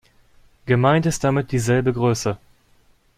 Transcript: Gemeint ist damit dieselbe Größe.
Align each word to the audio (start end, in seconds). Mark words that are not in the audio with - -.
Gemeint 0.65 1.05
ist 1.05 1.23
damit 1.23 1.51
dieselbe 1.51 1.93
Größe. 1.93 2.37